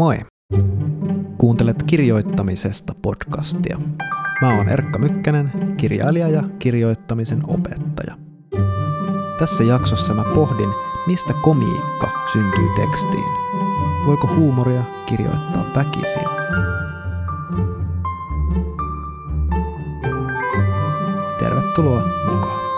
[0.00, 0.18] Moi!
[1.38, 3.78] Kuuntelet kirjoittamisesta podcastia.
[4.40, 8.14] Mä oon Erkka Mykkänen, kirjailija ja kirjoittamisen opettaja.
[9.38, 10.68] Tässä jaksossa mä pohdin,
[11.06, 13.32] mistä komiikka syntyy tekstiin.
[14.06, 16.28] Voiko huumoria kirjoittaa väkisin?
[21.38, 22.69] Tervetuloa mukaan.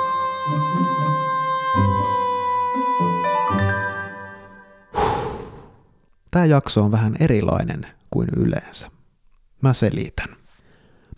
[6.32, 8.90] Tämä jakso on vähän erilainen kuin yleensä.
[9.62, 10.28] Mä selitän.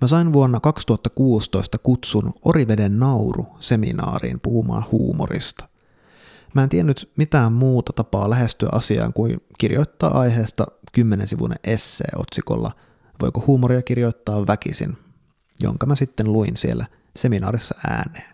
[0.00, 5.68] Mä sain vuonna 2016 kutsun Oriveden nauru-seminaariin puhumaan huumorista.
[6.54, 12.72] Mä en tiennyt mitään muuta tapaa lähestyä asiaan kuin kirjoittaa aiheesta 10 sivuinen essee otsikolla
[13.22, 14.98] Voiko huumoria kirjoittaa väkisin,
[15.62, 16.86] jonka mä sitten luin siellä
[17.16, 18.33] seminaarissa ääneen.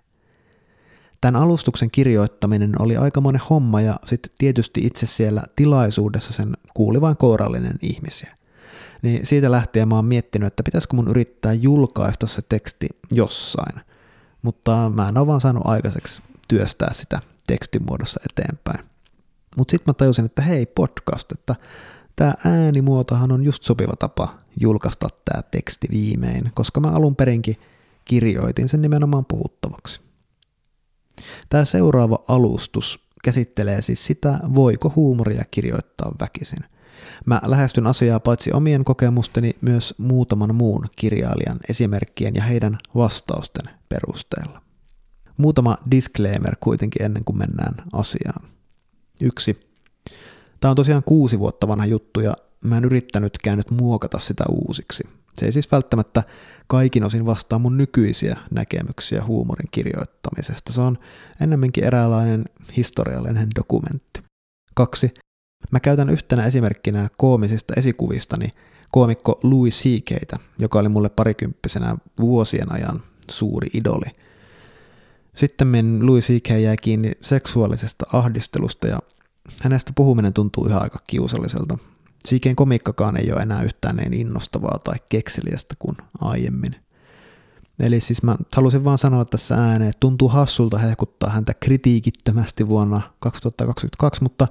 [1.20, 7.16] Tämän alustuksen kirjoittaminen oli aikamoinen homma ja sitten tietysti itse siellä tilaisuudessa sen kuuli vain
[7.16, 8.36] kourallinen ihmisiä.
[9.02, 13.80] Niin siitä lähtien mä oon miettinyt, että pitäisikö mun yrittää julkaista se teksti jossain.
[14.42, 18.86] Mutta mä en ole vaan saanut aikaiseksi työstää sitä tekstimuodossa eteenpäin.
[19.56, 21.56] Mutta sitten mä tajusin, että hei podcast, että
[22.16, 27.56] tämä äänimuotohan on just sopiva tapa julkaista tämä teksti viimein, koska mä alun perinkin
[28.04, 30.09] kirjoitin sen nimenomaan puhuttavaksi.
[31.48, 36.64] Tämä seuraava alustus käsittelee siis sitä, voiko huumoria kirjoittaa väkisin.
[37.26, 44.62] Mä lähestyn asiaa paitsi omien kokemusteni myös muutaman muun kirjailijan esimerkkien ja heidän vastausten perusteella.
[45.36, 48.48] Muutama disclaimer kuitenkin ennen kuin mennään asiaan.
[49.20, 49.70] Yksi.
[50.60, 55.04] Tämä on tosiaan kuusi vuotta vanha juttu ja mä en yrittänytkään nyt muokata sitä uusiksi.
[55.40, 56.22] Se ei siis välttämättä
[56.66, 60.72] kaikin osin vastaa mun nykyisiä näkemyksiä huumorin kirjoittamisesta.
[60.72, 60.98] Se on
[61.40, 62.44] enemmänkin eräänlainen
[62.76, 64.22] historiallinen dokumentti.
[64.74, 65.14] Kaksi.
[65.70, 68.48] Mä käytän yhtenä esimerkkinä koomisista esikuvistani
[68.90, 74.06] koomikko Louis C.K.tä, joka oli mulle parikymppisenä vuosien ajan suuri idoli.
[75.34, 76.48] Sitten Louis C.K.
[76.48, 78.98] jäi kiinni seksuaalisesta ahdistelusta ja
[79.62, 81.78] hänestä puhuminen tuntuu ihan aika kiusalliselta.
[82.24, 86.76] Siikeen komiikkakaan ei ole enää yhtään niin innostavaa tai kekseliästä kuin aiemmin.
[87.80, 93.00] Eli siis mä halusin vaan sanoa tässä ääneen, että tuntuu hassulta hehkuttaa häntä kritiikittömästi vuonna
[93.20, 94.48] 2022, mutta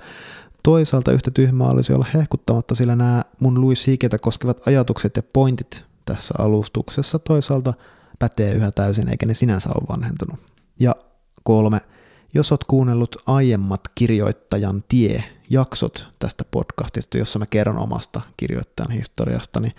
[0.63, 5.85] toisaalta yhtä tyhmää olisi olla hehkuttamatta, sillä nämä mun Louis Siiketä koskevat ajatukset ja pointit
[6.05, 7.73] tässä alustuksessa toisaalta
[8.19, 10.39] pätee yhä täysin, eikä ne sinänsä ole vanhentunut.
[10.79, 10.95] Ja
[11.43, 11.81] kolme,
[12.33, 19.59] jos oot kuunnellut aiemmat kirjoittajan tie jaksot tästä podcastista, jossa mä kerron omasta kirjoittajan historiasta,
[19.59, 19.73] niin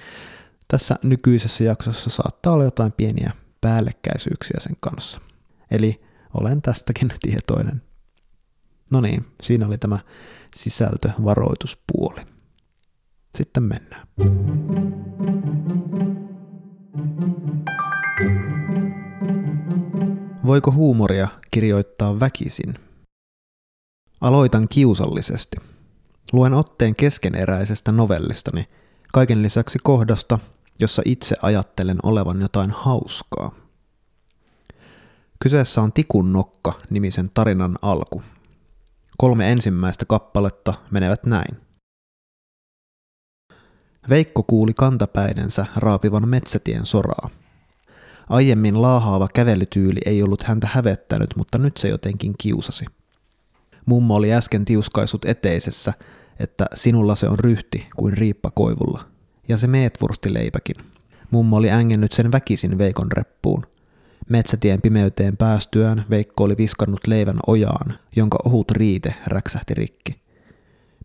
[0.68, 5.20] tässä nykyisessä jaksossa saattaa olla jotain pieniä päällekkäisyyksiä sen kanssa.
[5.70, 6.00] Eli
[6.34, 7.82] olen tästäkin tietoinen.
[8.90, 9.98] No niin, siinä oli tämä
[10.54, 12.20] sisältövaroituspuoli.
[13.34, 14.06] Sitten mennään.
[20.46, 22.74] Voiko huumoria kirjoittaa väkisin?
[24.20, 25.56] Aloitan kiusallisesti.
[26.32, 28.68] Luen otteen keskeneräisestä novellistani,
[29.12, 30.38] kaiken lisäksi kohdasta,
[30.78, 33.52] jossa itse ajattelen olevan jotain hauskaa.
[35.38, 38.22] Kyseessä on Tikun nokka nimisen tarinan alku.
[39.18, 41.56] Kolme ensimmäistä kappaletta menevät näin.
[44.08, 47.39] Veikko kuuli kantapäidensä raapivan metsätien soraa.
[48.30, 52.84] Aiemmin laahaava kävelytyyli ei ollut häntä hävettänyt, mutta nyt se jotenkin kiusasi.
[53.86, 55.92] Mummo oli äsken tiuskaisut eteisessä,
[56.40, 59.04] että sinulla se on ryhti kuin riippakoivulla.
[59.48, 60.76] Ja se meetwurstileipäkin.
[61.30, 63.66] Mummo oli ängennyt sen väkisin Veikon reppuun.
[64.28, 70.20] Metsätien pimeyteen päästyään Veikko oli viskannut leivän ojaan, jonka ohut riite räksähti rikki.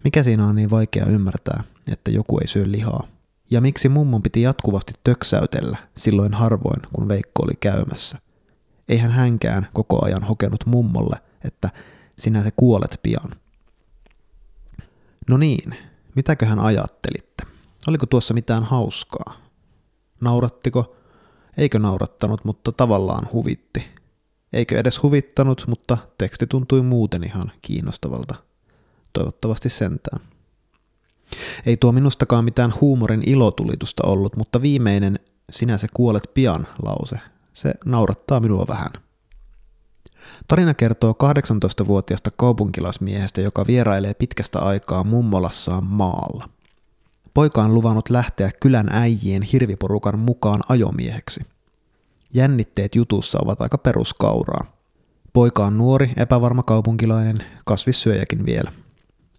[0.03, 3.14] Mikä siinä on niin vaikea ymmärtää, että joku ei syö lihaa?
[3.51, 8.19] Ja miksi mummon piti jatkuvasti töksäytellä silloin harvoin, kun Veikko oli käymässä?
[8.89, 11.69] Eihän hänkään koko ajan hokenut mummolle, että
[12.17, 13.35] sinä se kuolet pian.
[15.29, 15.77] No niin,
[16.15, 17.43] mitäköhän ajattelitte?
[17.87, 19.37] Oliko tuossa mitään hauskaa?
[20.21, 20.95] Naurattiko?
[21.57, 23.87] Eikö naurattanut, mutta tavallaan huvitti.
[24.53, 28.35] Eikö edes huvittanut, mutta teksti tuntui muuten ihan kiinnostavalta.
[29.13, 30.34] Toivottavasti sentään.
[31.65, 35.19] Ei tuo minustakaan mitään huumorin ilotulitusta ollut, mutta viimeinen
[35.51, 37.19] sinä se kuolet pian lause,
[37.53, 38.91] se naurattaa minua vähän.
[40.47, 46.49] Tarina kertoo 18-vuotiaasta kaupunkilaismiehestä, joka vierailee pitkästä aikaa mummolassaan maalla.
[47.33, 51.41] Poika on luvannut lähteä kylän äijien hirviporukan mukaan ajomieheksi.
[52.33, 54.65] Jännitteet jutussa ovat aika peruskauraa.
[55.33, 58.71] Poika on nuori, epävarma kaupunkilainen, kasvissyöjäkin vielä.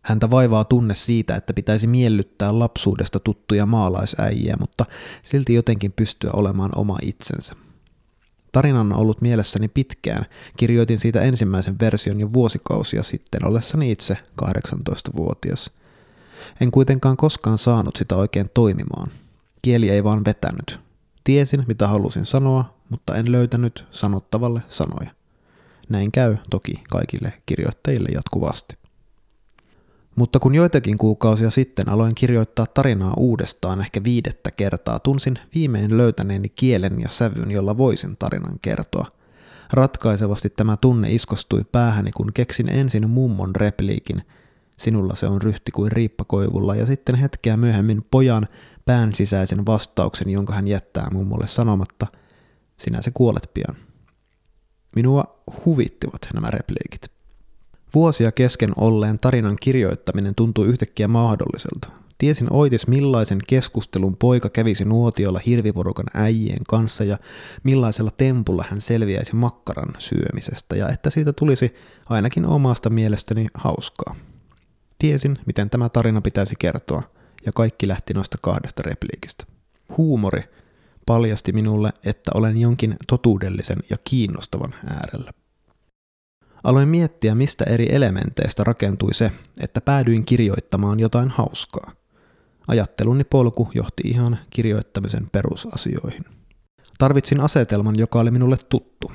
[0.06, 4.84] Häntä vaivaa tunne siitä, että pitäisi miellyttää lapsuudesta tuttuja maalaisäijiä, mutta
[5.22, 7.56] silti jotenkin pystyä olemaan oma itsensä.
[8.52, 10.26] Tarina on ollut mielessäni pitkään.
[10.56, 15.70] Kirjoitin siitä ensimmäisen version jo vuosikausia sitten, ollessani itse 18-vuotias.
[16.60, 19.10] En kuitenkaan koskaan saanut sitä oikein toimimaan.
[19.62, 20.80] Kieli ei vaan vetänyt.
[21.24, 25.10] Tiesin, mitä halusin sanoa, mutta en löytänyt sanottavalle sanoja.
[25.88, 28.85] Näin käy toki kaikille kirjoittajille jatkuvasti.
[30.16, 36.48] Mutta kun joitakin kuukausia sitten aloin kirjoittaa tarinaa uudestaan ehkä viidettä kertaa, tunsin viimein löytäneeni
[36.48, 39.06] kielen ja sävyn, jolla voisin tarinan kertoa.
[39.72, 44.22] Ratkaisevasti tämä tunne iskostui päähäni, kun keksin ensin mummon repliikin,
[44.76, 48.48] sinulla se on ryhti kuin riippakoivulla, ja sitten hetkeä myöhemmin pojan
[48.84, 52.06] pään sisäisen vastauksen, jonka hän jättää mummolle sanomatta,
[52.76, 53.76] sinä se kuolet pian.
[54.96, 57.15] Minua huvittivat nämä repliikit.
[57.94, 61.88] Vuosia kesken olleen tarinan kirjoittaminen tuntui yhtäkkiä mahdolliselta.
[62.18, 67.18] Tiesin oitis millaisen keskustelun poika kävisi nuotiolla hirviporukan äijien kanssa ja
[67.62, 71.74] millaisella tempulla hän selviäisi makkaran syömisestä ja että siitä tulisi
[72.08, 74.16] ainakin omasta mielestäni hauskaa.
[74.98, 77.02] Tiesin, miten tämä tarina pitäisi kertoa
[77.46, 79.44] ja kaikki lähti noista kahdesta repliikistä.
[79.96, 80.42] Huumori
[81.06, 85.32] paljasti minulle, että olen jonkin totuudellisen ja kiinnostavan äärellä.
[86.64, 91.92] Aloin miettiä, mistä eri elementeistä rakentui se, että päädyin kirjoittamaan jotain hauskaa.
[92.68, 96.24] Ajatteluni polku johti ihan kirjoittamisen perusasioihin.
[96.98, 99.12] Tarvitsin asetelman, joka oli minulle tuttu.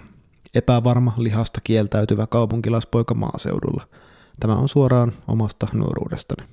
[0.56, 3.88] Epävarma, lihasta kieltäytyvä kaupunkilaispoika maaseudulla.
[4.40, 6.48] Tämä on suoraan omasta nuoruudestani.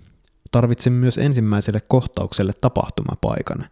[0.51, 3.67] Tarvitsin myös ensimmäiselle kohtaukselle tapahtumapaikan.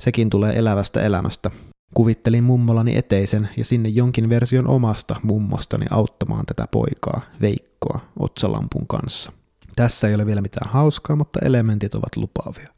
[0.00, 1.50] Sekin tulee elävästä elämästä,
[1.94, 9.32] Kuvittelin mummolani eteisen ja sinne jonkin version omasta mummostani auttamaan tätä poikaa, Veikkoa, otsalampun kanssa.
[9.76, 12.68] Tässä ei ole vielä mitään hauskaa, mutta elementit ovat lupaavia.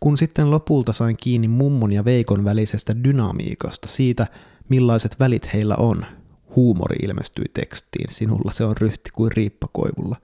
[0.00, 4.26] Kun sitten lopulta sain kiinni mummon ja Veikon välisestä dynamiikasta, siitä
[4.68, 6.06] millaiset välit heillä on,
[6.56, 10.16] huumori ilmestyi tekstiin, sinulla se on ryhti kuin riippakoivulla.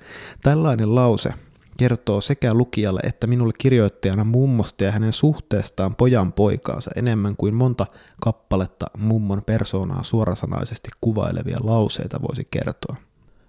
[0.43, 1.33] Tällainen lause
[1.77, 7.87] kertoo sekä lukijalle että minulle kirjoittajana mummosta ja hänen suhteestaan pojan poikaansa enemmän kuin monta
[8.21, 12.97] kappaletta mummon persoonaa suorasanaisesti kuvailevia lauseita voisi kertoa.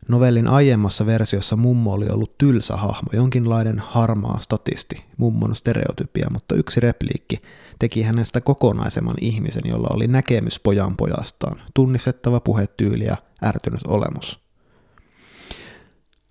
[0.10, 6.80] Novellin aiemmassa versiossa mummo oli ollut tylsä hahmo, jonkinlainen harmaa statisti, mummon stereotypia, mutta yksi
[6.80, 7.42] repliikki
[7.80, 14.40] teki hänestä kokonaisemman ihmisen, jolla oli näkemys pojan pojastaan, tunnistettava puhetyyli ja ärtynyt olemus–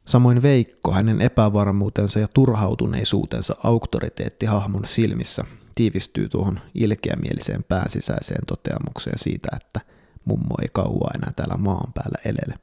[0.04, 9.80] Samoin Veikko, hänen epävarmuutensa ja turhautuneisuutensa auktoriteettihahmon silmissä tiivistyy tuohon ilkeämieliseen päänsisäiseen toteamukseen siitä, että
[10.24, 12.54] mummo ei kauaa enää täällä maan päällä elele.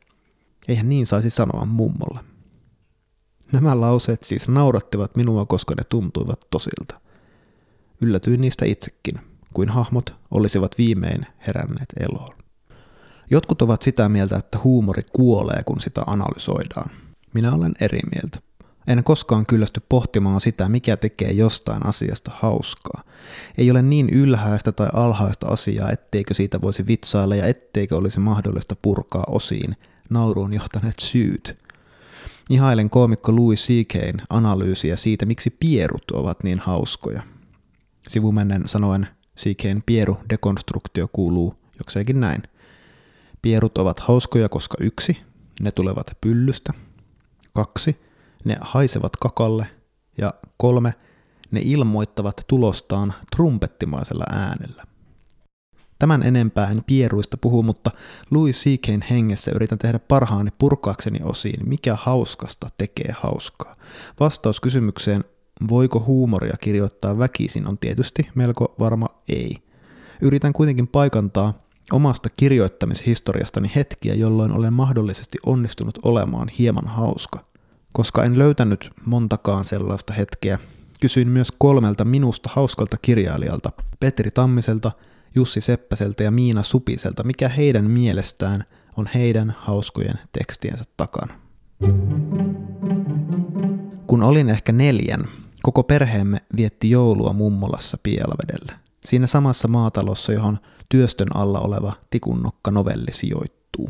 [0.68, 2.20] Eihän niin saisi sanoa mummolle.
[3.52, 7.02] Nämä lauseet siis naurattivat minua, koska ne tuntuivat tosilta.
[8.02, 9.20] Yllätyin niistä itsekin,
[9.54, 12.38] kuin hahmot olisivat viimein heränneet eloon.
[13.30, 16.90] Jotkut ovat sitä mieltä, että huumori kuolee, kun sitä analysoidaan.
[17.34, 18.40] Minä olen eri mieltä.
[18.88, 23.04] En koskaan kyllästy pohtimaan sitä, mikä tekee jostain asiasta hauskaa.
[23.58, 28.76] Ei ole niin ylhäistä tai alhaista asiaa, etteikö siitä voisi vitsailla ja etteikö olisi mahdollista
[28.82, 29.76] purkaa osiin
[30.10, 31.58] nauruun johtaneet syyt.
[32.50, 37.24] Ihailen koomikko Louis C.K.'n analyysiä siitä, miksi pierut ovat niin hauskoja.
[38.08, 39.08] Sivumennen sanoen
[39.38, 42.44] C.K.'n pieru-dekonstruktio kuuluu jokseenkin näin.
[43.42, 45.18] Pierut ovat hauskoja, koska yksi,
[45.62, 46.74] ne tulevat pyllystä,
[47.54, 48.02] Kaksi,
[48.46, 49.68] ne haisevat kakalle.
[50.18, 50.94] Ja kolme,
[51.52, 54.84] ne ilmoittavat tulostaan trumpettimaisella äänellä.
[56.00, 57.92] Tämän enempää en pieruista puhu, mutta
[58.32, 63.76] Louis C.K.'n hengessä yritän tehdä parhaani purkaakseni osiin, mikä hauskasta tekee hauskaa.
[64.20, 65.24] Vastaus kysymykseen,
[65.70, 69.58] voiko huumoria kirjoittaa väkisin, on tietysti melko varma ei.
[70.22, 71.54] Yritän kuitenkin paikantaa
[71.94, 77.46] omasta kirjoittamishistoriastani hetkiä, jolloin olen mahdollisesti onnistunut olemaan hieman hauska.
[77.94, 80.60] Koska en löytänyt montakaan sellaista hetkeä,
[81.02, 84.92] kysyin myös kolmelta minusta hauskalta kirjailijalta, Petri Tammiselta,
[85.36, 88.64] Jussi Seppäseltä ja Miina Supiselta, mikä heidän mielestään
[88.98, 91.34] on heidän hauskojen tekstiensä takana.
[94.08, 95.28] Kun olin ehkä neljän,
[95.64, 98.80] koko perheemme vietti joulua mummolassa Pielavedellä.
[99.04, 100.60] Siinä samassa maatalossa, johon
[100.92, 103.90] työstön alla oleva tikunnokka novelli sijoittuu.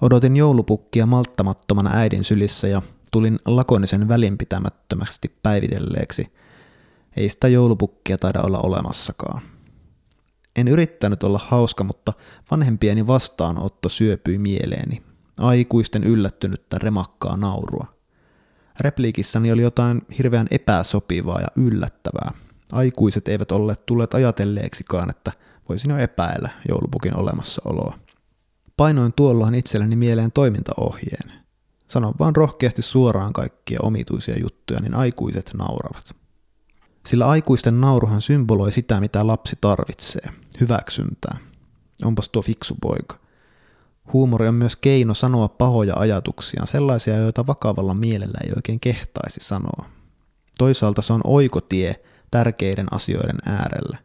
[0.00, 6.32] Odotin joulupukkia malttamattomana äidin sylissä ja tulin lakonisen välinpitämättömästi päivitelleeksi.
[7.16, 9.42] Ei sitä joulupukkia taida olla olemassakaan.
[10.56, 12.12] En yrittänyt olla hauska, mutta
[12.50, 15.02] vanhempieni vastaanotto syöpyi mieleeni.
[15.38, 17.86] Aikuisten yllättynyttä remakkaa naurua.
[18.80, 22.32] Repliikissani oli jotain hirveän epäsopivaa ja yllättävää.
[22.72, 25.32] Aikuiset eivät olleet tulleet ajatelleeksikaan, että
[25.68, 27.98] voisin jo epäillä joulupukin olemassaoloa.
[28.76, 31.32] Painoin tuolloin itselleni mieleen toimintaohjeen.
[31.88, 36.16] Sanon vaan rohkeasti suoraan kaikkia omituisia juttuja, niin aikuiset nauravat.
[37.06, 40.30] Sillä aikuisten nauruhan symboloi sitä, mitä lapsi tarvitsee,
[40.60, 41.38] hyväksyntää.
[42.04, 43.18] Onpas tuo fiksu poika.
[44.12, 49.86] Huumori on myös keino sanoa pahoja ajatuksia, sellaisia, joita vakavalla mielellä ei oikein kehtaisi sanoa.
[50.58, 51.94] Toisaalta se on oikotie
[52.30, 53.98] tärkeiden asioiden äärelle.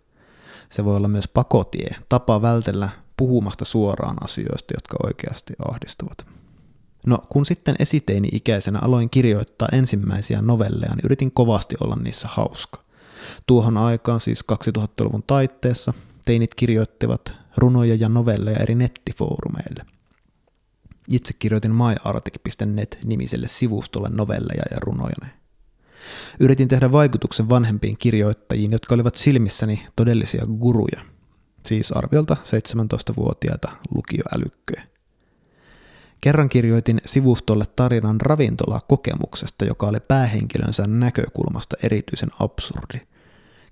[0.71, 6.25] Se voi olla myös pakotie, tapa vältellä puhumasta suoraan asioista, jotka oikeasti ahdistavat.
[7.05, 12.83] No, kun sitten esiteini-ikäisenä aloin kirjoittaa ensimmäisiä novelleja, niin yritin kovasti olla niissä hauska.
[13.47, 15.93] Tuohon aikaan, siis 2000-luvun taitteessa,
[16.25, 19.85] teinit kirjoittivat runoja ja novelleja eri nettifoorumeille.
[21.07, 25.40] Itse kirjoitin myartic.net-nimiselle sivustolle novelleja ja runoja.
[26.39, 31.01] Yritin tehdä vaikutuksen vanhempiin kirjoittajiin, jotka olivat silmissäni todellisia guruja,
[31.65, 34.83] siis arviolta 17-vuotiaita lukioälykköjä.
[36.21, 43.01] Kerran kirjoitin sivustolle tarinan ravintolakokemuksesta, joka oli päähenkilönsä näkökulmasta erityisen absurdi.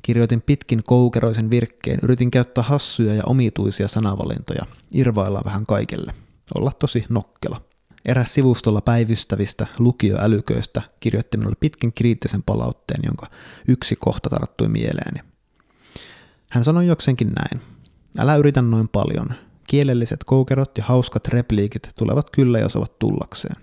[0.02, 6.14] Kirjoitin pitkin koukeroisen virkkeen, yritin käyttää hassuja ja omituisia sanavalintoja, irvailla vähän kaikelle,
[6.56, 7.69] olla tosi nokkela.
[8.10, 13.28] Eräs sivustolla päivystävistä lukioälyköistä kirjoitti minulle pitkän kriittisen palautteen, jonka
[13.68, 15.20] yksi kohta tarttui mieleeni.
[16.52, 17.62] Hän sanoi joksenkin näin.
[18.18, 19.34] Älä yritä noin paljon.
[19.68, 23.56] Kielelliset koukerot ja hauskat repliikit tulevat kyllä, jos ovat tullakseen.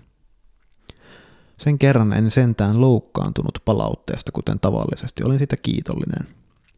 [1.57, 5.23] Sen kerran en sentään loukkaantunut palautteesta, kuten tavallisesti.
[5.23, 6.27] Olin sitä kiitollinen.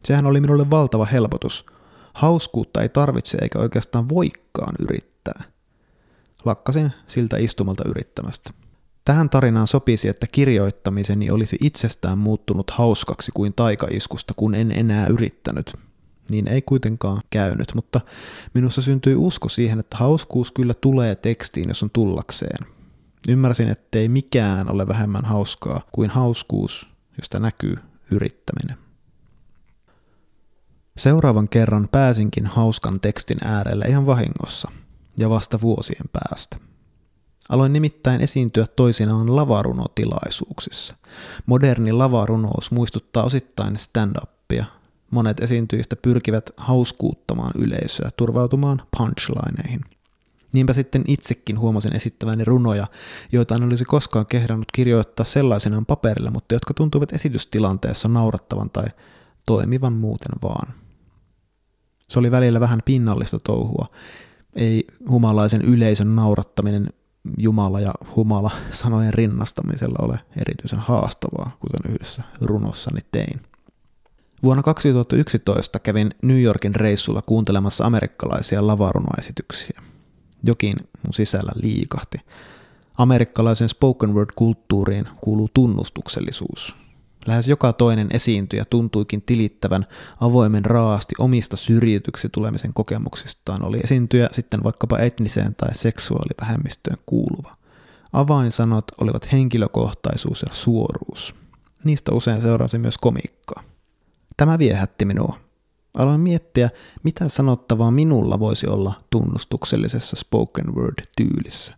[0.04, 1.66] Sehän oli minulle valtava helpotus.
[2.14, 5.42] Hauskuutta ei tarvitse eikä oikeastaan voikkaan yrittää.
[6.44, 8.50] Lakkasin siltä istumalta yrittämästä.
[9.04, 15.76] Tähän tarinaan sopisi, että kirjoittamiseni olisi itsestään muuttunut hauskaksi kuin taikaiskusta, kun en enää yrittänyt.
[16.30, 18.00] Niin ei kuitenkaan käynyt, mutta
[18.54, 22.66] minussa syntyi usko siihen, että hauskuus kyllä tulee tekstiin, jos on tullakseen.
[23.28, 27.76] Ymmärsin, ettei mikään ole vähemmän hauskaa kuin hauskuus, josta näkyy
[28.10, 28.76] yrittäminen.
[30.96, 34.70] Seuraavan kerran pääsinkin hauskan tekstin äärelle ihan vahingossa,
[35.20, 36.56] ja vasta vuosien päästä.
[37.48, 40.94] Aloin nimittäin esiintyä toisinaan lavarunotilaisuuksissa.
[41.46, 44.64] Moderni lavarunous muistuttaa osittain stand-upia.
[45.10, 49.80] Monet esiintyjistä pyrkivät hauskuuttamaan yleisöä turvautumaan punchlineihin–
[50.52, 52.86] Niinpä sitten itsekin huomasin esittäväni runoja,
[53.32, 58.86] joita en olisi koskaan kehdannut kirjoittaa sellaisenaan paperille, mutta jotka tuntuivat esitystilanteessa naurattavan tai
[59.46, 60.74] toimivan muuten vaan.
[62.08, 63.86] Se oli välillä vähän pinnallista touhua.
[64.56, 66.88] Ei humalaisen yleisön naurattaminen
[67.38, 73.40] Jumala ja humala sanojen rinnastamisella ole erityisen haastavaa, kuten yhdessä runossani tein.
[74.42, 79.82] Vuonna 2011 kävin New Yorkin reissulla kuuntelemassa amerikkalaisia lavarunoesityksiä
[80.42, 82.18] jokin mun sisällä liikahti.
[82.98, 86.76] Amerikkalaisen spoken word-kulttuuriin kuuluu tunnustuksellisuus.
[87.26, 89.86] Lähes joka toinen esiintyjä tuntuikin tilittävän
[90.20, 97.56] avoimen raasti omista syrjityksi tulemisen kokemuksistaan, oli esiintyjä sitten vaikkapa etniseen tai seksuaalivähemmistöön kuuluva.
[98.12, 101.34] Avainsanat olivat henkilökohtaisuus ja suoruus.
[101.84, 103.62] Niistä usein seurasi myös komiikkaa.
[104.36, 105.38] Tämä viehätti minua.
[105.94, 106.70] Aloin miettiä,
[107.04, 111.74] mitä sanottavaa minulla voisi olla tunnustuksellisessa spoken word-tyylissä.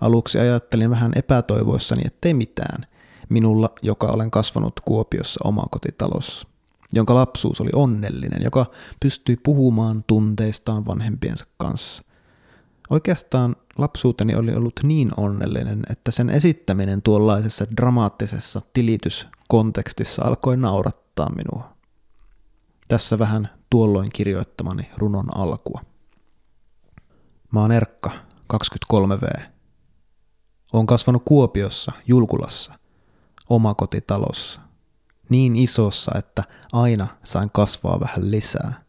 [0.00, 2.86] Aluksi ajattelin vähän epätoivoissani, ettei mitään.
[3.28, 6.48] Minulla, joka olen kasvanut Kuopiossa omakotitalossa,
[6.92, 8.66] jonka lapsuus oli onnellinen, joka
[9.00, 12.04] pystyi puhumaan tunteistaan vanhempiensa kanssa.
[12.90, 21.74] Oikeastaan lapsuuteni oli ollut niin onnellinen, että sen esittäminen tuollaisessa dramaattisessa tilityskontekstissa alkoi naurattaa minua.
[22.88, 25.80] Tässä vähän tuolloin kirjoittamani runon alkua.
[27.52, 28.10] Mä oon Erkka,
[28.54, 29.40] 23V.
[30.72, 32.72] Oon kasvanut Kuopiossa, Julkulassa,
[33.50, 34.60] omakotitalossa.
[35.28, 38.84] Niin isossa, että aina sain kasvaa vähän lisää.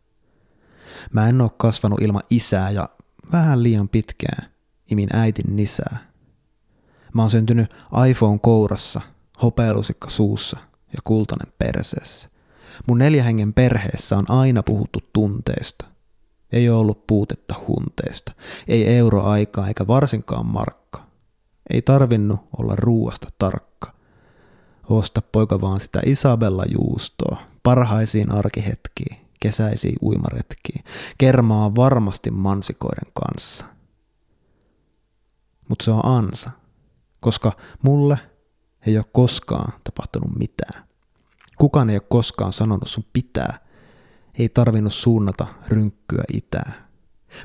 [1.14, 2.90] Mä en oo kasvanut ilman isää ja
[3.32, 4.52] vähän liian pitkään
[4.92, 5.98] imin äitin nisää.
[7.14, 7.74] Mä oon syntynyt
[8.10, 9.02] iPhone kourassa,
[9.44, 10.58] hopealusikka suussa
[10.94, 12.30] ja kultainen perseessä.
[12.88, 15.86] Mun neljähengen perheessä on aina puhuttu tunteista.
[16.52, 18.32] Ei ole ollut puutetta hunteista.
[18.68, 21.06] Ei euroaikaa eikä varsinkaan markka.
[21.70, 23.75] Ei tarvinnut olla ruuasta tarkka.
[24.90, 30.84] Osta poika vaan sitä Isabella juustoa, parhaisiin arkihetkiin, kesäisiin uimaretkiin.
[31.18, 33.66] Kermaa varmasti mansikoiden kanssa.
[35.70, 36.52] Mutta se on ansa,
[37.20, 37.52] koska
[37.84, 38.18] mulle
[38.88, 40.86] Ei ole koskaan tapahtunut mitään.
[41.58, 43.60] Kukaan ei ole koskaan sanonut sun pitää.
[44.40, 46.88] Ei tarvinnut suunnata rynkkyä itää.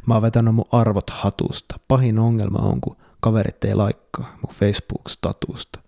[0.07, 1.79] Mä oon vetänyt mun arvot hatusta.
[1.89, 5.81] Pahin ongelma on, kun kaverit ei laikkaa mun Facebook-statusta.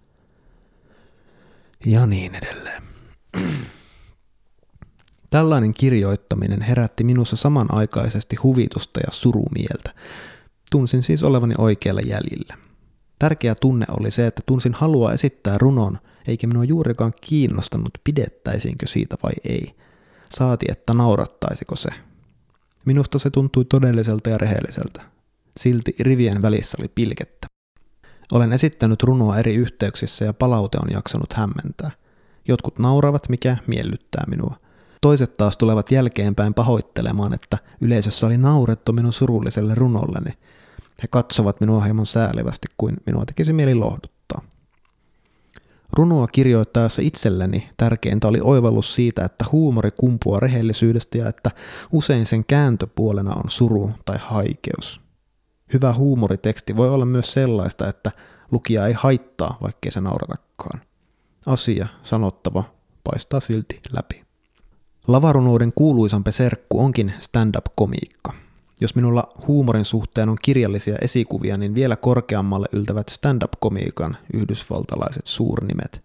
[1.87, 2.83] Ja niin edelleen.
[5.31, 9.95] Tällainen kirjoittaminen herätti minussa samanaikaisesti huvitusta ja surumieltä.
[10.71, 12.59] Tunsin siis olevani oikealla jäljellä.
[13.19, 15.99] Tärkeä tunne oli se, että tunsin halua esittää runon,
[16.29, 19.75] eikä minua juurikaan kiinnostanut, pidettäisiinkö siitä vai ei.
[20.31, 21.91] Saati, että naurattaisiko se.
[22.85, 25.03] Minusta se tuntui todelliselta ja rehelliseltä.
[25.57, 27.51] Silti rivien välissä oli pilkettä.
[28.33, 31.91] Olen esittänyt runoa eri yhteyksissä ja palaute on jaksanut hämmentää.
[32.49, 34.57] Jotkut nauravat, mikä miellyttää minua.
[35.00, 40.31] Toiset taas tulevat jälkeenpäin pahoittelemaan, että yleisössä oli naurettu minun surulliselle runolleni.
[41.02, 44.43] He katsovat minua hieman säälivästi kuin minua tekisi mieli lohduttaa.
[45.93, 51.50] Runoa kirjoittaessa itselleni tärkeintä oli oivallus siitä, että huumori kumpuaa rehellisyydestä ja että
[51.93, 55.00] usein sen kääntöpuolena on suru tai haikeus.
[55.73, 58.12] Hyvä huumoriteksti voi olla myös sellaista, että
[58.50, 60.81] lukija ei haittaa, vaikkei se nauratakaan.
[61.47, 62.64] Asia, sanottava,
[63.05, 64.23] paistaa silti läpi.
[65.09, 68.33] Lavarunouden kuuluisampi serkku onkin stand-up-komiikka.
[68.81, 76.05] Jos minulla huumorin suhteen on kirjallisia esikuvia, niin vielä korkeammalle yltävät stand-up-komiikan yhdysvaltalaiset suurnimet.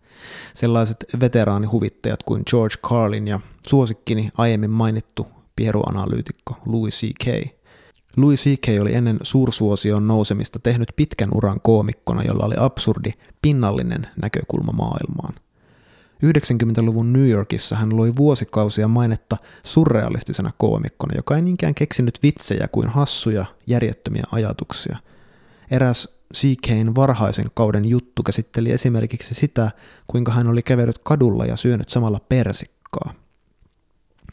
[0.53, 7.56] Sellaiset veteraanihuvittajat kuin George Carlin ja suosikkini aiemmin mainittu pieruanalyytikko Louis C.K.
[8.17, 8.81] Louis C.K.
[8.81, 15.33] oli ennen suursuosion nousemista tehnyt pitkän uran koomikkona, jolla oli absurdi, pinnallinen näkökulma maailmaan.
[16.25, 22.89] 90-luvun New Yorkissa hän loi vuosikausia mainetta surrealistisena koomikkona, joka ei niinkään keksinyt vitsejä kuin
[22.89, 24.97] hassuja, järjettömiä ajatuksia.
[25.71, 29.71] Eräs CKn varhaisen kauden juttu käsitteli esimerkiksi sitä,
[30.07, 33.13] kuinka hän oli kävellyt kadulla ja syönyt samalla persikkaa–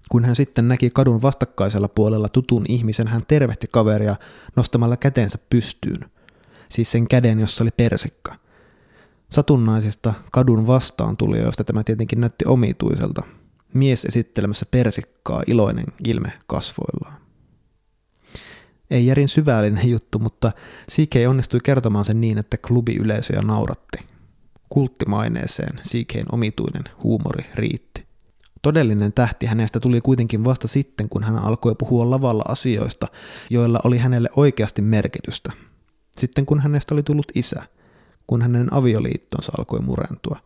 [0.08, 4.16] kun hän sitten näki kadun vastakkaisella puolella tutun ihmisen, hän tervehti kaveria
[4.56, 6.10] nostamalla kätensä pystyyn.
[6.68, 8.34] Siis sen käden, jossa oli persikka.
[9.30, 13.22] Satunnaisista kadun vastaan tuli, joista tämä tietenkin näytti omituiselta.
[13.74, 17.24] Mies esittelemässä persikkaa, iloinen ilme kasvoillaan.
[18.90, 20.52] Ei järin syvällinen juttu, mutta
[20.90, 23.98] CK onnistui kertomaan sen niin, että klubiyleisöjä nauratti.
[24.68, 28.03] Kulttimaineeseen CKn omituinen huumori riitti.
[28.64, 33.08] Todellinen tähti hänestä tuli kuitenkin vasta sitten, kun hän alkoi puhua lavalla asioista,
[33.50, 35.52] joilla oli hänelle oikeasti merkitystä.
[36.16, 37.62] Sitten kun hänestä oli tullut isä,
[38.26, 40.38] kun hänen avioliittonsa alkoi murentua.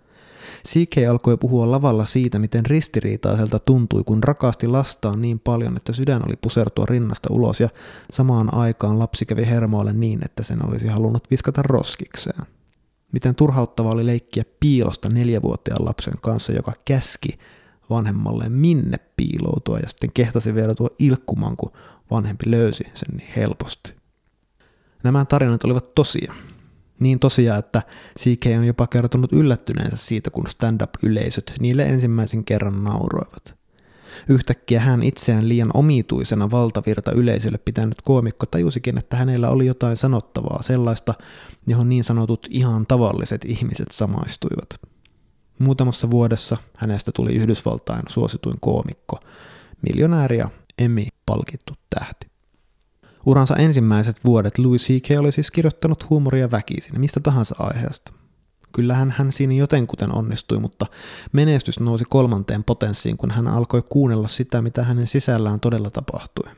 [0.69, 6.23] CK alkoi puhua lavalla siitä, miten ristiriitaiselta tuntui, kun rakasti lastaan niin paljon, että sydän
[6.27, 7.69] oli pusertua rinnasta ulos ja
[8.13, 12.43] samaan aikaan lapsi kävi hermoille niin, että sen olisi halunnut viskata roskikseen.
[13.13, 17.39] Miten turhauttava oli leikkiä piilosta neljävuotiaan lapsen kanssa, joka käski
[17.91, 21.73] vanhemmalleen minne piiloutua ja sitten kehtasi vielä tuo ilkkumaan, kun
[22.11, 23.95] vanhempi löysi sen niin helposti.
[25.05, 26.35] Nämä tarinat olivat tosia.
[27.01, 27.83] Niin tosia, että
[28.19, 33.59] CK on jopa kertonut yllättyneensä siitä, kun stand-up-yleisöt niille ensimmäisen kerran nauroivat.
[34.29, 40.63] Yhtäkkiä hän itseään liian omituisena valtavirta yleisölle pitänyt koomikko tajusikin, että hänellä oli jotain sanottavaa,
[40.63, 41.15] sellaista,
[41.67, 44.88] johon niin sanotut ihan tavalliset ihmiset samaistuivat.
[45.59, 49.21] Muutamassa vuodessa hänestä tuli Yhdysvaltain suosituin koomikko,
[49.83, 52.27] miljonääri ja Emmy-palkittu tähti.
[53.27, 55.19] Uransa ensimmäiset vuodet Louis C.K.
[55.19, 58.13] oli siis kirjoittanut huumoria väkisin, mistä tahansa aiheesta.
[58.73, 60.87] Kyllähän hän siinä jotenkuten onnistui, mutta
[61.33, 66.51] menestys nousi kolmanteen potenssiin, kun hän alkoi kuunnella sitä, mitä hänen sisällään todella tapahtui.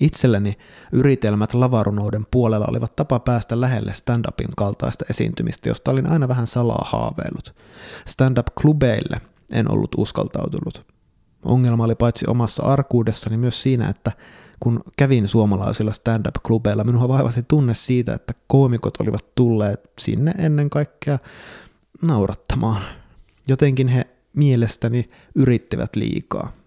[0.00, 0.58] Itselleni
[0.92, 6.84] yritelmät lavarunouden puolella olivat tapa päästä lähelle stand-upin kaltaista esiintymistä, josta olin aina vähän salaa
[6.86, 7.54] haaveillut.
[8.06, 9.20] Stand-up-klubeille
[9.52, 10.86] en ollut uskaltautunut.
[11.42, 14.12] Ongelma oli paitsi omassa arkuudessani myös siinä, että
[14.60, 21.18] kun kävin suomalaisilla stand-up-klubeilla, minua vaivasi tunne siitä, että koomikot olivat tulleet sinne ennen kaikkea
[22.02, 22.82] naurattamaan.
[23.46, 24.06] Jotenkin he
[24.36, 26.57] mielestäni yrittivät liikaa.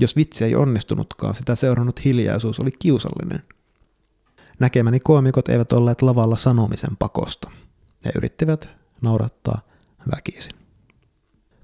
[0.00, 3.42] Jos vitsi ei onnistunutkaan, sitä seurannut hiljaisuus oli kiusallinen.
[4.58, 7.50] Näkemäni koomikot eivät olleet lavalla sanomisen pakosta.
[8.04, 8.68] He yrittivät
[9.02, 9.60] naurattaa
[10.16, 10.52] väkisin.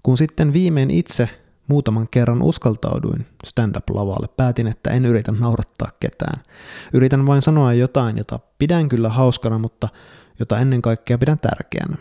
[0.03, 1.29] Kun sitten viimein itse
[1.69, 6.43] muutaman kerran uskaltauduin stand-up-lavalle, päätin, että en yritä naurattaa ketään.
[6.93, 9.89] Yritän vain sanoa jotain, jota pidän kyllä hauskana, mutta
[10.39, 11.97] jota ennen kaikkea pidän tärkeänä.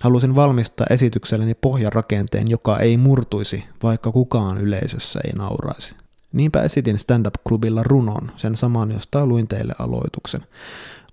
[0.00, 5.94] Halusin valmistaa esitykselleni pohjarakenteen, joka ei murtuisi, vaikka kukaan yleisössä ei nauraisi.
[6.32, 10.46] Niinpä esitin stand-up-klubilla runon, sen saman, josta luin teille aloituksen.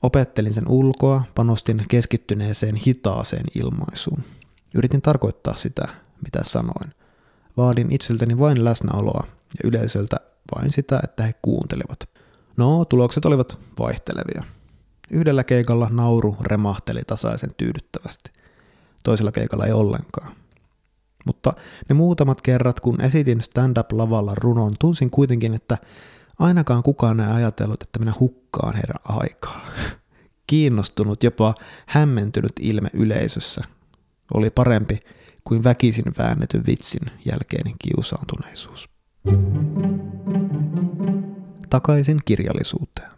[0.01, 4.23] Opettelin sen ulkoa, panostin keskittyneeseen hitaaseen ilmaisuun.
[4.75, 5.87] Yritin tarkoittaa sitä,
[6.23, 6.93] mitä sanoin.
[7.57, 10.17] Vaadin itseltäni vain läsnäoloa ja yleisöltä
[10.55, 12.09] vain sitä, että he kuuntelivat.
[12.57, 14.43] No, tulokset olivat vaihtelevia.
[15.09, 18.32] Yhdellä keikalla nauru remahteli tasaisen tyydyttävästi.
[19.03, 20.35] Toisella keikalla ei ollenkaan.
[21.25, 21.53] Mutta
[21.89, 25.77] ne muutamat kerrat, kun esitin stand-up-lavalla runon, tunsin kuitenkin, että
[26.39, 29.65] ainakaan kukaan ei ajatellut, että minä hukkaan heidän aikaa.
[30.47, 31.55] Kiinnostunut, jopa
[31.87, 33.61] hämmentynyt ilme yleisössä
[34.33, 34.99] oli parempi
[35.43, 38.89] kuin väkisin väännetyn vitsin jälkeinen kiusaantuneisuus.
[41.69, 43.11] Takaisin kirjallisuuteen.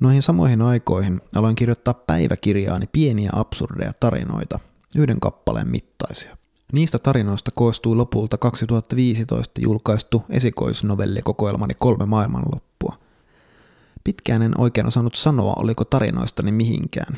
[0.00, 4.58] Noihin samoihin aikoihin aloin kirjoittaa päiväkirjaani pieniä absurdeja tarinoita,
[4.96, 6.36] yhden kappaleen mittaisia.
[6.72, 12.96] Niistä tarinoista koostui lopulta 2015 julkaistu esikoisnovellikokoelmani Kolme maailmanloppua.
[14.04, 17.16] Pitkään en oikein osannut sanoa, oliko tarinoistani mihinkään.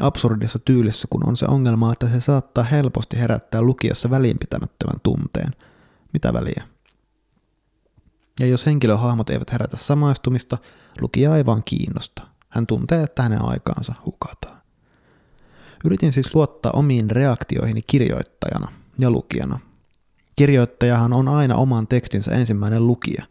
[0.00, 5.50] Absurdissa tyylissä, kun on se ongelma, että se saattaa helposti herättää lukiossa välinpitämättömän tunteen.
[6.12, 6.68] Mitä väliä?
[8.40, 10.58] Ja jos henkilöhahmot eivät herätä samaistumista,
[11.00, 12.22] lukija ei vaan kiinnosta.
[12.48, 14.61] Hän tuntee, että hänen aikaansa hukataan.
[15.84, 19.58] Yritin siis luottaa omiin reaktioihini kirjoittajana ja lukijana.
[20.36, 23.24] Kirjoittajahan on aina oman tekstinsä ensimmäinen lukija.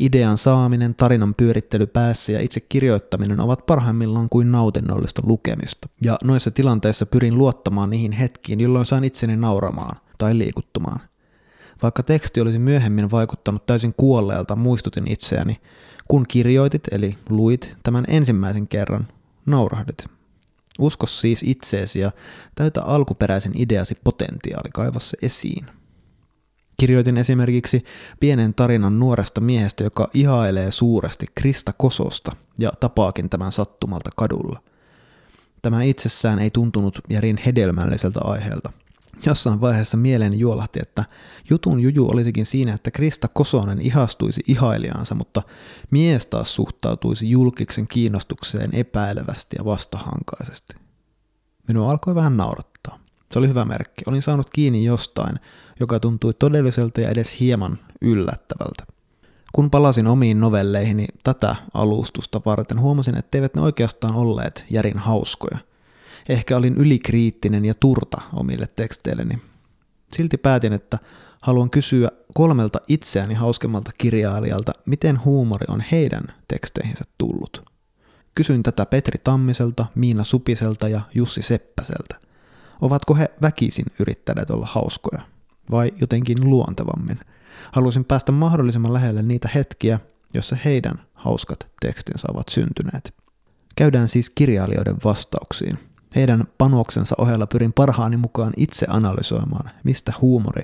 [0.00, 5.88] Idean saaminen, tarinan pyörittely päässä ja itse kirjoittaminen ovat parhaimmillaan kuin nautinnollista lukemista.
[6.02, 11.00] Ja noissa tilanteissa pyrin luottamaan niihin hetkiin, jolloin saan itseni nauramaan tai liikuttumaan.
[11.82, 15.60] Vaikka teksti olisi myöhemmin vaikuttanut täysin kuolleelta, muistutin itseäni,
[16.08, 19.08] kun kirjoitit eli luit tämän ensimmäisen kerran,
[19.46, 20.19] naurahdit.
[20.80, 22.12] Usko siis itseesi ja
[22.54, 25.66] täytä alkuperäisen ideasi potentiaali, kaiva se esiin.
[26.76, 27.82] Kirjoitin esimerkiksi
[28.20, 34.62] pienen tarinan nuoresta miehestä, joka ihailee suuresti Krista Kososta ja tapaakin tämän sattumalta kadulla.
[35.62, 38.72] Tämä itsessään ei tuntunut järin hedelmälliseltä aiheelta.
[39.26, 41.04] Jossain vaiheessa mieleen juolahti, että
[41.50, 45.42] jutun juju olisikin siinä, että Krista Kosonen ihastuisi ihailijaansa, mutta
[45.90, 50.74] mies taas suhtautuisi julkiksen kiinnostukseen epäilevästi ja vastahankaisesti.
[51.68, 52.98] Minua alkoi vähän naurattaa.
[53.32, 54.04] Se oli hyvä merkki.
[54.06, 55.36] Olin saanut kiinni jostain,
[55.80, 58.84] joka tuntui todelliselta ja edes hieman yllättävältä.
[59.52, 65.58] Kun palasin omiin novelleihini tätä alustusta varten, huomasin, etteivät ne oikeastaan olleet järin hauskoja–
[66.30, 69.38] Ehkä olin ylikriittinen ja turta omille teksteilleni.
[70.12, 70.98] Silti päätin, että
[71.40, 77.70] haluan kysyä kolmelta itseäni hauskemmalta kirjailijalta, miten huumori on heidän teksteihinsä tullut.
[78.34, 82.20] Kysyin tätä Petri Tammiselta, Miina Supiselta ja Jussi Seppäseltä.
[82.80, 85.22] Ovatko he väkisin yrittäneet olla hauskoja?
[85.70, 87.20] Vai jotenkin luontevammin?
[87.72, 90.00] Halusin päästä mahdollisimman lähelle niitä hetkiä,
[90.34, 93.14] joissa heidän hauskat tekstinsä ovat syntyneet.
[93.76, 95.78] Käydään siis kirjailijoiden vastauksiin–
[96.16, 100.62] heidän panoksensa ohella pyrin parhaani mukaan itse analysoimaan, mistä huumori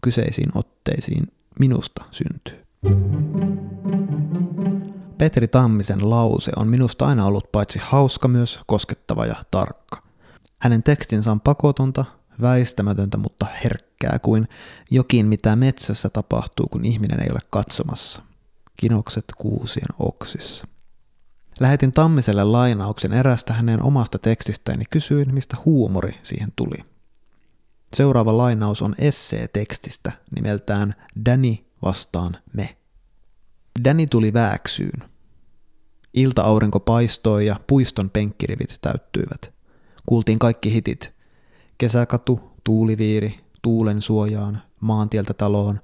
[0.00, 1.26] kyseisiin otteisiin
[1.58, 2.64] minusta syntyy.
[5.18, 10.02] Petri Tammisen lause on minusta aina ollut paitsi hauska myös koskettava ja tarkka.
[10.58, 12.04] Hänen tekstinsä on pakotonta,
[12.40, 14.48] väistämätöntä, mutta herkkää kuin
[14.90, 18.22] jokin, mitä metsässä tapahtuu, kun ihminen ei ole katsomassa.
[18.76, 20.66] Kinokset kuusien oksissa.
[21.60, 26.84] Lähetin Tammiselle lainauksen erästä hänen omasta tekstistään ja kysyin, mistä huumori siihen tuli.
[27.94, 32.76] Seuraava lainaus on essee-tekstistä nimeltään Danny vastaan me.
[33.84, 35.04] Danny tuli vääksyyn.
[36.14, 39.52] Ilta-aurinko paistoi ja puiston penkkirivit täyttyivät.
[40.06, 41.14] Kuultiin kaikki hitit.
[41.78, 45.80] Kesäkatu, tuuliviiri, tuulen suojaan, maantieltä taloon.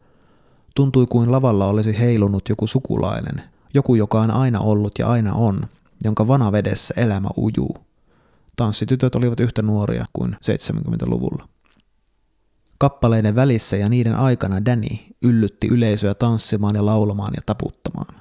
[0.75, 5.61] Tuntui kuin lavalla olisi heilunut joku sukulainen, joku, joka on aina ollut ja aina on,
[6.05, 7.79] jonka vanavedessä elämä ujuu.
[8.57, 11.49] Tanssitytöt olivat yhtä nuoria kuin 70-luvulla.
[12.79, 18.15] Kappaleiden välissä ja niiden aikana Danny yllytti yleisöä tanssimaan ja laulamaan ja taputtamaan.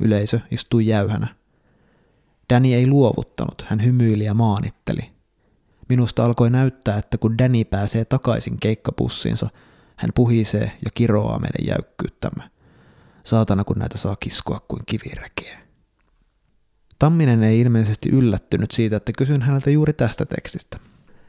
[0.00, 1.26] Yleisö istui jäyhänä.
[2.52, 5.10] Danny ei luovuttanut, hän hymyili ja maanitteli.
[5.88, 9.48] Minusta alkoi näyttää, että kun Danny pääsee takaisin keikkapussiinsa,
[9.96, 12.50] hän puhisee ja kiroaa meidän jäykkyyttämme.
[13.26, 15.58] Saatana, kun näitä saa kiskoa kuin kivirekeä.
[16.98, 20.78] Tamminen ei ilmeisesti yllättynyt siitä, että kysyn häneltä juuri tästä tekstistä.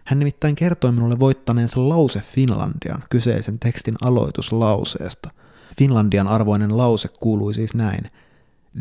[0.06, 5.30] Hän nimittäin kertoi minulle voittaneensa lause Finlandian kyseisen tekstin aloituslauseesta.
[5.78, 8.04] Finlandian arvoinen lause kuului siis näin.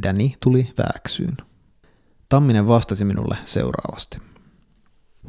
[0.03, 1.37] Danny tuli vääksyyn.
[2.29, 4.19] Tamminen vastasi minulle seuraavasti.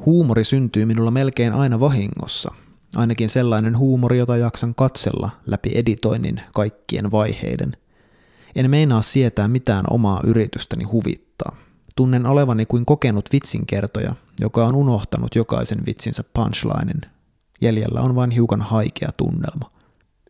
[0.06, 2.52] Huumori syntyy minulla melkein aina vahingossa,
[2.96, 7.78] Ainakin sellainen huumori, jota jaksan katsella läpi editoinnin kaikkien vaiheiden.
[8.56, 11.56] En meinaa sietää mitään omaa yritystäni huvittaa.
[11.96, 17.02] Tunnen olevani kuin kokenut vitsinkertoja, joka on unohtanut jokaisen vitsinsä punchlinen.
[17.62, 19.72] Jäljellä on vain hiukan haikea tunnelma.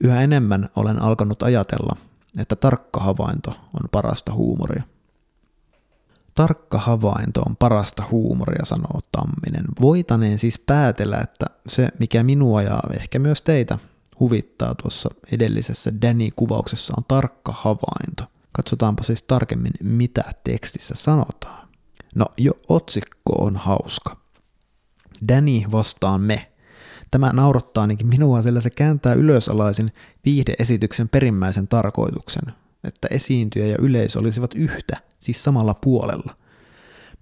[0.04, 1.98] Yhä enemmän olen alkanut ajatella,
[2.40, 4.84] että tarkka havainto on parasta huumoria.
[6.38, 9.66] Tarkka havainto on parasta huumoria, sanoo Tamminen.
[9.82, 13.78] Voitaneen siis päätellä, että se, mikä minua ja ehkä myös teitä
[14.20, 18.24] huvittaa tuossa edellisessä Danny-kuvauksessa, on tarkka havainto.
[18.52, 21.68] Katsotaanpa siis tarkemmin, mitä tekstissä sanotaan.
[22.16, 24.18] No, jo otsikko on hauska.
[25.28, 26.52] Danny vastaan me.
[27.12, 29.92] Tämä naurattaa ainakin minua, sillä se kääntää ylösalaisin
[30.26, 32.54] viihdeesityksen perimmäisen tarkoituksen,
[32.88, 36.36] että esiintyjä ja yleisö olisivat yhtä, siis samalla puolella.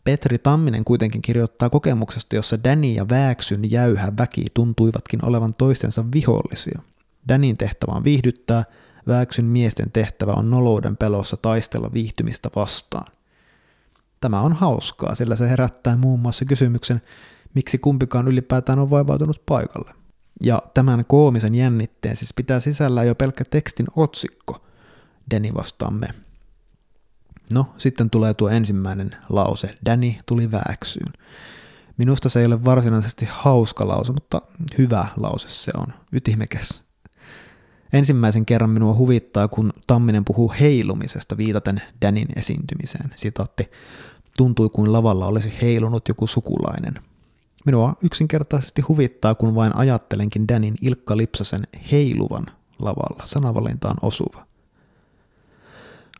[0.03, 6.81] Petri Tamminen kuitenkin kirjoittaa kokemuksesta, jossa Danny ja Vääksyn jäyhä väki tuntuivatkin olevan toistensa vihollisia.
[7.27, 8.63] Danin tehtävä on viihdyttää,
[9.07, 13.11] Vääksyn miesten tehtävä on nolouden pelossa taistella viihtymistä vastaan.
[14.21, 17.01] Tämä on hauskaa, sillä se herättää muun muassa kysymyksen,
[17.55, 19.91] miksi kumpikaan ylipäätään on vaivautunut paikalle.
[20.43, 24.65] Ja tämän koomisen jännitteen siis pitää sisällä jo pelkkä tekstin otsikko,
[25.31, 26.07] Danny vastaamme.
[27.53, 31.13] No, sitten tulee tuo ensimmäinen lause, Danny tuli vääksyyn.
[31.97, 34.41] Minusta se ei ole varsinaisesti hauska lause, mutta
[34.77, 36.85] hyvä lause se on, ytimekäs.
[37.93, 43.09] Ensimmäisen kerran minua huvittaa, kun Tamminen puhuu heilumisesta viitaten Danin esiintymiseen.
[43.15, 43.71] Sitaatti,
[44.37, 46.93] tuntui kuin lavalla olisi heilunut joku sukulainen.
[47.65, 52.45] Minua yksinkertaisesti huvittaa, kun vain ajattelenkin Danin Ilkka Lipsasen heiluvan
[52.79, 53.23] lavalla.
[53.25, 54.45] Sanavalinta on osuva.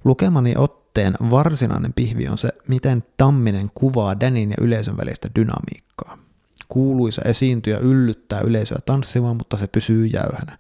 [0.06, 6.18] Lukemani otteen varsinainen pihvi on se, miten Tamminen kuvaa Danin ja yleisön välistä dynamiikkaa.
[6.68, 10.58] Kuuluisa esiintyjä yllyttää yleisöä tanssimaan, mutta se pysyy jäyhänä.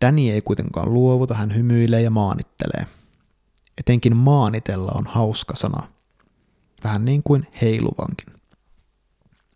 [0.00, 2.86] Danny ei kuitenkaan luovuta, hän hymyilee ja maanittelee.
[3.78, 5.88] Etenkin maanitella on hauska sana.
[6.84, 8.26] Vähän niin kuin heiluvankin.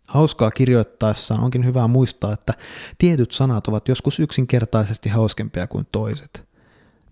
[0.07, 2.53] Hauskaa kirjoittaessaan onkin hyvä muistaa, että
[2.97, 6.50] tietyt sanat ovat joskus yksinkertaisesti hauskempia kuin toiset.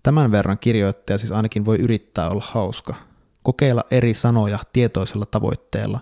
[0.02, 2.94] Tämän verran kirjoittaja siis ainakin voi yrittää olla hauska.
[3.42, 6.00] Kokeilla eri sanoja tietoisella tavoitteella.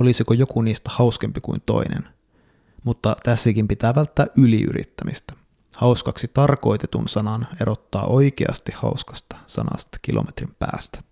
[0.00, 2.08] Olisiko joku niistä hauskempi kuin toinen?
[2.84, 5.34] Mutta tässäkin pitää välttää yliyrittämistä.
[5.76, 11.02] Hauskaksi tarkoitetun sanan erottaa oikeasti hauskasta sanasta kilometrin päästä.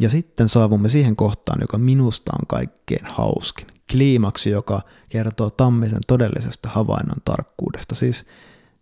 [0.00, 3.66] Ja sitten saavumme siihen kohtaan, joka minusta on kaikkein hauskin.
[3.90, 8.26] Kliimaksi, joka kertoo Tammisen todellisesta havainnon tarkkuudesta, siis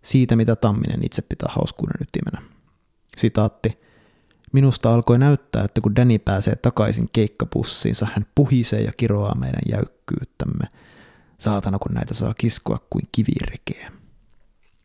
[0.03, 2.53] siitä, mitä Tamminen itse pitää hauskuuden ytimenä.
[3.17, 3.83] Sitaatti.
[4.53, 10.65] Minusta alkoi näyttää, että kun Danny pääsee takaisin keikkapussiinsa, hän puhisee ja kiroaa meidän jäykkyyttämme.
[11.39, 13.93] Saatana, kun näitä saa kiskoa kuin kivirikeä.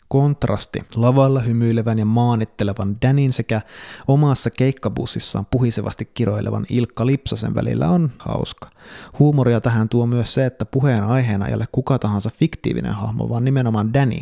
[0.07, 3.61] Kontrasti lavalla hymyilevän ja maanittelevan Danin sekä
[4.07, 8.69] omassa keikkabussissaan puhisevasti kiroilevan Ilkka Lipsasen välillä on hauska.
[9.19, 13.45] Huumoria tähän tuo myös se, että puheen aiheena ei ole kuka tahansa fiktiivinen hahmo, vaan
[13.45, 14.19] nimenomaan Danny,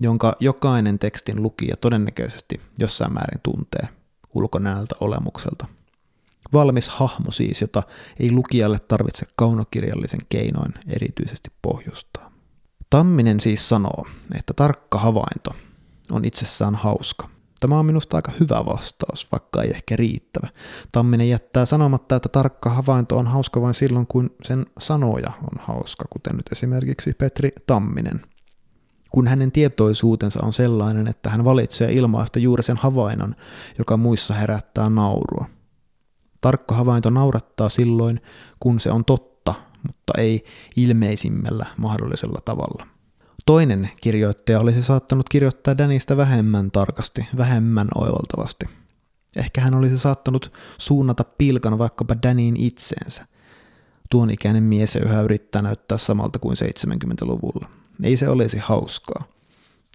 [0.00, 3.88] jonka jokainen tekstin lukija todennäköisesti jossain määrin tuntee
[4.34, 5.66] ulkonäöltä olemukselta.
[6.52, 7.82] Valmis hahmo siis, jota
[8.20, 12.32] ei lukijalle tarvitse kaunokirjallisen keinoin erityisesti pohjustaa.
[12.90, 14.06] Tamminen siis sanoo,
[14.38, 15.54] että tarkka havainto
[16.10, 17.28] on itsessään hauska.
[17.60, 20.48] Tämä on minusta aika hyvä vastaus, vaikka ei ehkä riittävä.
[20.92, 26.04] Tamminen jättää sanomatta, että tarkka havainto on hauska vain silloin, kun sen sanoja on hauska,
[26.10, 28.20] kuten nyt esimerkiksi Petri Tamminen.
[29.16, 33.34] Kun hänen tietoisuutensa on sellainen, että hän valitsee ilmaista juuri sen havainnon,
[33.78, 35.46] joka muissa herättää naurua.
[36.40, 38.20] Tarkka havainto naurattaa silloin,
[38.60, 39.54] kun se on totta
[39.86, 40.44] mutta ei
[40.76, 42.86] ilmeisimmällä mahdollisella tavalla.
[43.46, 48.66] Toinen kirjoittaja olisi saattanut kirjoittaa Danista vähemmän tarkasti, vähemmän oivaltavasti.
[49.36, 53.26] Ehkä hän olisi saattanut suunnata pilkan vaikkapa Daniin itseensä.
[54.10, 57.85] Tuon ikäinen mies yhä yrittää näyttää samalta kuin 70-luvulla.
[58.02, 59.24] Ei se olisi hauskaa.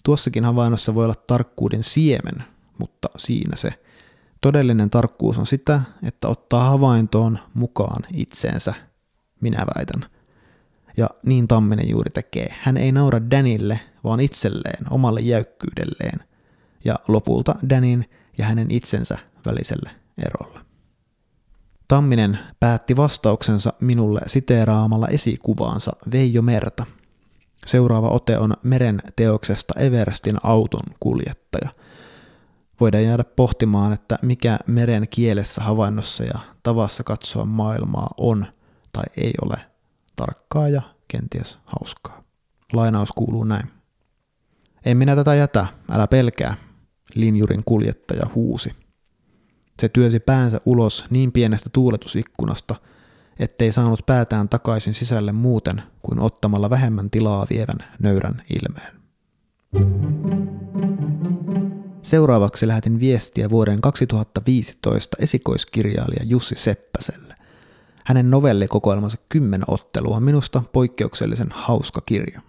[0.03, 2.43] Tuossakin havainnossa voi olla tarkkuuden siemen,
[2.77, 3.73] mutta siinä se.
[4.41, 8.73] Todellinen tarkkuus on sitä, että ottaa havaintoon mukaan itseensä
[9.41, 10.05] minä väitän.
[10.97, 12.55] Ja niin Tamminen juuri tekee.
[12.59, 16.19] Hän ei naura Danille, vaan itselleen, omalle jäykkyydelleen.
[16.85, 19.91] Ja lopulta Danin ja hänen itsensä väliselle
[20.25, 20.59] erolle.
[21.87, 26.85] Tamminen päätti vastauksensa minulle siteeraamalla esikuvaansa Veijo Merta.
[27.65, 31.69] Seuraava ote on meren teoksesta Everstin auton kuljettaja.
[32.80, 38.45] Voidaan jäädä pohtimaan, että mikä meren kielessä havainnossa ja tavassa katsoa maailmaa on–
[38.93, 39.58] tai ei ole
[40.15, 42.24] tarkkaa ja kenties hauskaa.
[42.74, 43.67] Lainaus kuuluu näin.
[44.86, 46.58] En minä tätä jätä, älä pelkää,
[47.15, 48.76] linjurin kuljettaja huusi.
[49.80, 52.76] Se työsi päänsä ulos niin pienestä tuuletusikkunasta,
[53.39, 59.02] ettei saanut päätään takaisin sisälle muuten kuin ottamalla vähemmän tilaa vievän nöyrän ilmeen.
[62.02, 67.36] Seuraavaksi lähetin viestiä vuoden 2015 esikoiskirjailija Jussi Seppäselle.
[68.06, 72.41] Hänen novellikokoelmansa Kymmen ottelua on minusta poikkeuksellisen hauska kirja.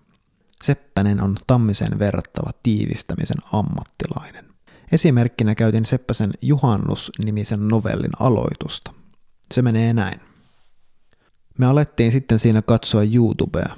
[0.63, 4.45] Seppänen on Tammiseen verrattava tiivistämisen ammattilainen.
[4.93, 8.93] Esimerkkinä käytin Seppäsen Juhannus-nimisen novellin aloitusta.
[9.53, 10.32] Se menee näin.
[11.59, 13.77] Me alettiin sitten siinä katsoa YouTubea.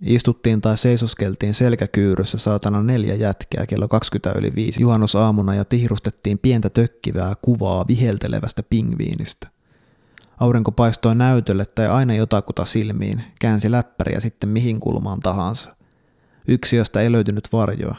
[0.00, 6.70] Istuttiin tai seisoskeltiin selkäkyyryssä saatana neljä jätkää kello 20 yli viisi juhannusaamuna ja tihrustettiin pientä
[6.70, 9.48] tökkivää kuvaa viheltelevästä pingviinistä.
[10.40, 15.76] Aurinko paistoi näytölle tai aina jotakuta silmiin, käänsi läppäriä sitten mihin kulmaan tahansa.
[16.48, 17.96] Yksi, josta ei löytynyt varjoa.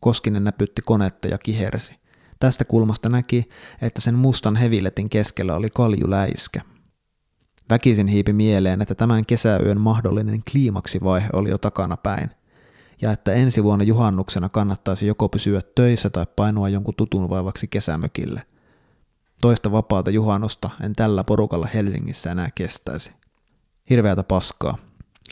[0.00, 1.94] Koskinen näpytti konetta ja kihersi.
[2.38, 3.48] Tästä kulmasta näki,
[3.82, 6.60] että sen mustan heviletin keskellä oli kaljuläiskä.
[7.70, 12.30] Väkisin hiipi mieleen, että tämän kesäyön mahdollinen kliimaksivaihe oli jo takana päin,
[13.02, 18.46] ja että ensi vuonna juhannuksena kannattaisi joko pysyä töissä tai painua jonkun tutun vaivaksi kesämökille.
[19.40, 23.12] Toista vapaata juhannusta en tällä porukalla Helsingissä enää kestäisi.
[23.90, 24.78] Hirveätä paskaa.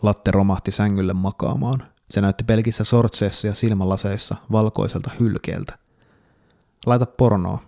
[0.03, 1.83] Latte romahti sängylle makaamaan.
[2.11, 5.79] Se näytti pelkissä sortseissa ja silmälaseissa valkoiselta hylkeeltä.
[6.87, 7.63] Laita pornoa.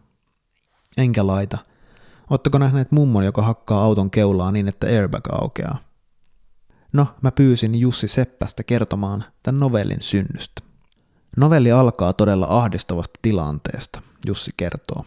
[0.97, 1.59] Enkä laita.
[2.33, 5.79] Oletteko nähneet mummon, joka hakkaa auton keulaa niin, että airbag aukeaa?
[6.93, 10.63] No, mä pyysin Jussi Seppästä kertomaan tämän novellin synnystä.
[11.37, 15.05] Novelli alkaa todella ahdistavasta tilanteesta, Jussi kertoo.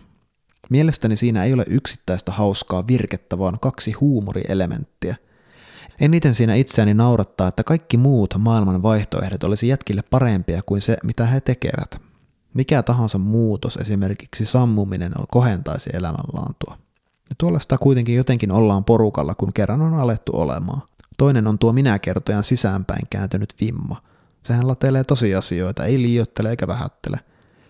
[0.69, 5.15] Mielestäni siinä ei ole yksittäistä hauskaa virkettä, vaan kaksi huumorielementtiä.
[5.99, 11.25] Eniten siinä itseäni naurattaa, että kaikki muut maailman vaihtoehdot olisi jätkille parempia kuin se, mitä
[11.25, 12.01] he tekevät.
[12.53, 16.84] Mikä tahansa muutos, esimerkiksi sammuminen, kohentaisi elämänlaantua.
[17.29, 20.81] Ja tuollaista kuitenkin jotenkin ollaan porukalla, kun kerran on alettu olemaan.
[21.17, 24.01] Toinen on tuo minäkertojan sisäänpäin kääntynyt vimma.
[24.43, 27.19] Sehän latelee tosiasioita, ei liioittele eikä vähättele.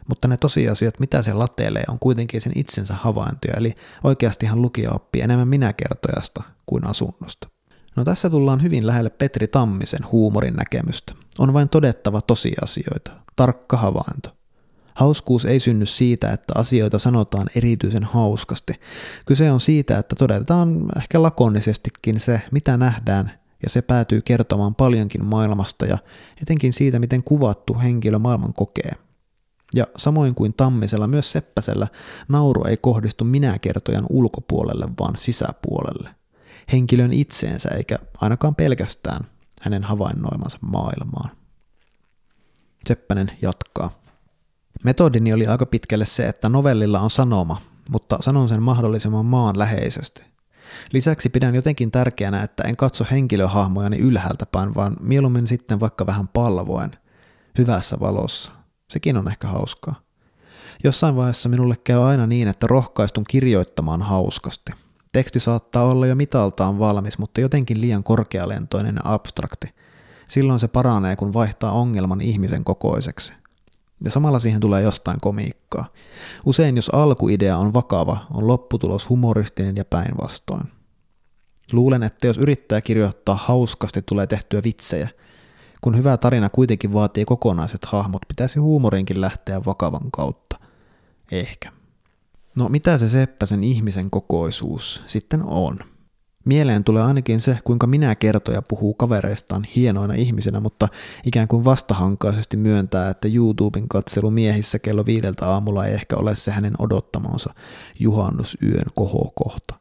[0.07, 5.21] Mutta ne tosiasiat, mitä se latelee, on kuitenkin sen itsensä havaintoja, eli oikeastihan lukija oppii
[5.21, 7.49] enemmän minäkertojasta kuin asunnosta.
[7.95, 11.13] No tässä tullaan hyvin lähelle Petri Tammisen huumorin näkemystä.
[11.39, 14.34] On vain todettava tosiasioita, tarkka havainto.
[14.95, 18.73] Hauskuus ei synny siitä, että asioita sanotaan erityisen hauskasti.
[19.25, 23.31] Kyse on siitä, että todetaan ehkä lakonisestikin se, mitä nähdään,
[23.63, 25.97] ja se päätyy kertomaan paljonkin maailmasta ja
[26.41, 28.91] etenkin siitä, miten kuvattu henkilö maailman kokee.
[29.75, 31.87] Ja samoin kuin Tammisella, myös Seppäsellä
[32.27, 36.09] nauru ei kohdistu minäkertojan ulkopuolelle, vaan sisäpuolelle.
[36.71, 39.27] Henkilön itseensä eikä ainakaan pelkästään
[39.61, 41.29] hänen havainnoimansa maailmaan.
[42.87, 44.04] Seppänen jatkaa.
[44.83, 50.25] Metodini oli aika pitkälle se, että novellilla on sanoma, mutta sanon sen mahdollisimman maanläheisesti.
[50.91, 56.27] Lisäksi pidän jotenkin tärkeänä, että en katso henkilöhahmojani ylhäältä päin, vaan mieluummin sitten vaikka vähän
[56.27, 56.91] palvoen,
[57.57, 58.53] hyvässä valossa.
[58.89, 59.95] Sekin on ehkä hauskaa.
[60.83, 64.71] Jossain vaiheessa minulle käy aina niin, että rohkaistun kirjoittamaan hauskasti.
[65.11, 69.73] Teksti saattaa olla jo mitaltaan valmis, mutta jotenkin liian korkealentoinen ja abstrakti.
[70.27, 73.33] Silloin se paranee, kun vaihtaa ongelman ihmisen kokoiseksi.
[74.03, 75.85] Ja samalla siihen tulee jostain komiikkaa.
[76.45, 80.63] Usein jos alkuidea on vakava, on lopputulos humoristinen ja päinvastoin.
[81.71, 85.09] Luulen, että jos yrittää kirjoittaa hauskasti, tulee tehtyä vitsejä.
[85.81, 90.59] Kun hyvä tarina kuitenkin vaatii kokonaiset hahmot, pitäisi huumorinkin lähteä vakavan kautta.
[91.31, 91.71] Ehkä.
[92.57, 95.77] No mitä se Seppäsen ihmisen kokoisuus sitten on?
[96.45, 100.87] Mieleen tulee ainakin se, kuinka minä kertoja puhuu kavereistaan hienoina ihmisinä, mutta
[101.23, 106.51] ikään kuin vastahankaisesti myöntää, että YouTuben katselu miehissä kello viideltä aamulla ei ehkä ole se
[106.51, 107.53] hänen odottamansa
[107.99, 109.75] juhannusyön kohokohta.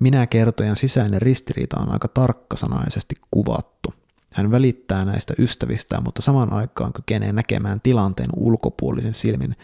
[0.00, 3.94] Minä kertojan sisäinen ristiriita on aika tarkkasanaisesti kuvattu.
[4.34, 9.56] Hän välittää näistä ystävistään, mutta saman aikaan kykenee näkemään tilanteen ulkopuolisen silmin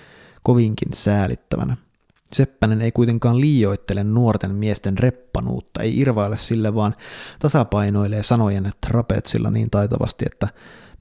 [0.42, 1.76] kovinkin säälittävänä–
[2.32, 6.94] Seppänen ei kuitenkaan liioittele nuorten miesten reppanuutta, ei irvaile sille, vaan
[7.38, 10.48] tasapainoilee sanojen trapetsilla niin taitavasti, että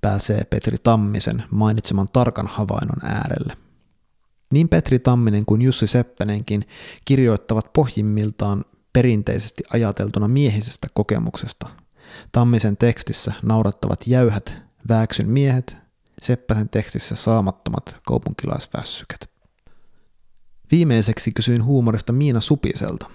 [0.01, 3.57] pääsee Petri Tammisen mainitseman tarkan havainnon äärelle.
[4.51, 6.67] Niin Petri Tamminen kuin Jussi Seppänenkin
[7.05, 11.69] kirjoittavat pohjimmiltaan perinteisesti ajateltuna miehisestä kokemuksesta.
[12.31, 14.57] Tammisen tekstissä naurattavat jäyhät
[14.89, 15.77] vääksyn miehet,
[16.21, 19.30] Seppäsen tekstissä saamattomat kaupunkilaisvässykät.
[20.71, 23.05] Viimeiseksi kysyin huumorista Miina Supiselta.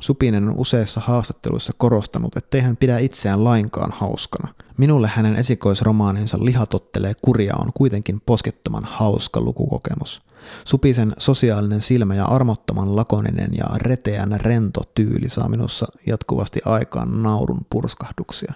[0.00, 4.54] Supinen on useissa haastatteluissa korostanut, ettei hän pidä itseään lainkaan hauskana.
[4.78, 10.22] Minulle hänen esikoisromaaninsa Liha tottelee kuria on kuitenkin poskettoman hauska lukukokemus.
[10.64, 17.66] Supisen sosiaalinen silmä ja armottoman lakoninen ja reteän rento tyyli saa minussa jatkuvasti aikaan naurun
[17.70, 18.54] purskahduksia.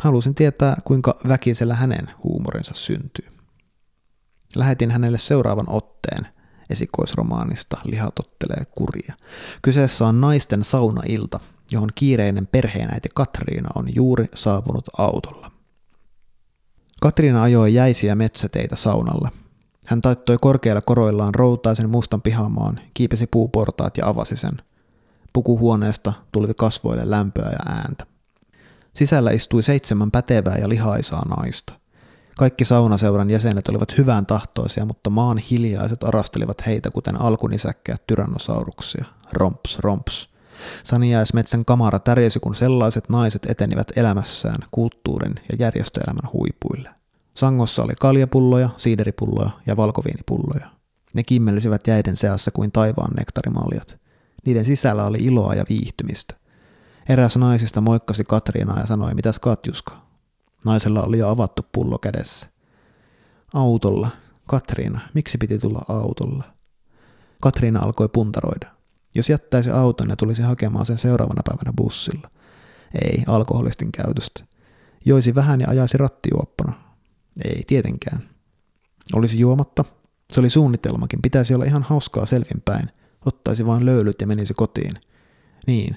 [0.00, 3.26] Halusin tietää, kuinka väkisellä hänen huumorinsa syntyy.
[4.56, 6.26] Lähetin hänelle seuraavan otteen
[6.70, 9.14] esikoisromaanista Lihatottelee kuria.
[9.62, 11.40] Kyseessä on naisten saunailta,
[11.72, 15.50] johon kiireinen perheenäiti Katriina on juuri saapunut autolla.
[17.00, 19.30] Katriina ajoi jäisiä metsäteitä saunalle.
[19.86, 24.62] Hän taittoi korkeilla koroillaan routaisen mustan pihamaan, kiipesi puuportaat ja avasi sen.
[25.32, 28.06] Pukuhuoneesta tuli kasvoille lämpöä ja ääntä.
[28.94, 31.79] Sisällä istui seitsemän pätevää ja lihaisaa naista.
[32.36, 39.04] Kaikki saunaseuran jäsenet olivat hyvän tahtoisia, mutta maan hiljaiset arastelivat heitä kuten alkunisäkkäät tyrannosauruksia.
[39.32, 40.30] Romps, romps.
[40.84, 46.90] Saniaismetsän kamara tärjesi, kun sellaiset naiset etenivät elämässään kulttuurin ja järjestöelämän huipuille.
[47.34, 50.66] Sangossa oli kaljapulloja, siideripulloja ja valkoviinipulloja.
[51.14, 54.00] Ne kimmelisivät jäiden seassa kuin taivaan nektarimaljat.
[54.46, 56.34] Niiden sisällä oli iloa ja viihtymistä.
[57.08, 60.09] Eräs naisista moikkasi Katriinaa ja sanoi, mitäs Katjuska?
[60.64, 62.48] Naisella oli jo avattu pullo kädessä.
[63.54, 64.08] Autolla.
[64.46, 66.44] Katriina, miksi piti tulla autolla?
[67.40, 68.66] Katriina alkoi puntaroida.
[69.14, 72.30] Jos jättäisi auton ja tulisi hakemaan sen seuraavana päivänä bussilla.
[73.02, 74.44] Ei, alkoholistin käytöstä.
[75.04, 76.72] Joisi vähän ja ajaisi rattijuoppona.
[77.44, 78.22] Ei, tietenkään.
[79.14, 79.84] Olisi juomatta.
[80.32, 81.22] Se oli suunnitelmakin.
[81.22, 82.90] Pitäisi olla ihan hauskaa selvinpäin.
[83.26, 84.92] Ottaisi vain löylyt ja menisi kotiin.
[85.66, 85.96] Niin,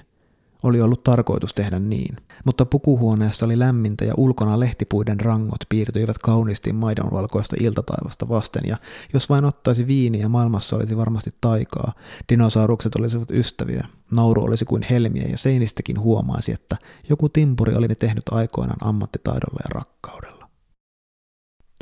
[0.64, 6.72] oli ollut tarkoitus tehdä niin, mutta pukuhuoneessa oli lämmintä ja ulkona lehtipuiden rangot piirtyivät kauniisti
[6.72, 8.76] maidonvalkoista iltataivasta vasten ja
[9.12, 11.92] jos vain ottaisi viiniä maailmassa olisi varmasti taikaa,
[12.28, 16.76] dinosaurukset olisivat ystäviä, nauru olisi kuin helmiä ja seinistäkin huomaisi, että
[17.10, 20.48] joku timpuri oli ne tehnyt aikoinaan ammattitaidolla ja rakkaudella.